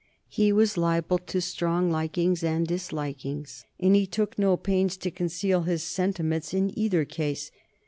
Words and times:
He 0.29 0.51
was 0.51 0.77
liable 0.77 1.19
to 1.19 1.39
strong 1.41 1.91
likings 1.91 2.43
and 2.43 2.65
dislikings, 2.67 3.65
and 3.79 3.95
he 3.95 4.07
took 4.07 4.39
no 4.39 4.57
pains 4.57 4.97
to 4.97 5.11
conceal 5.11 5.61
his 5.61 5.83
sentiments 5.83 6.55
in 6.55 6.75
either 6.75 7.05
case. 7.05 7.51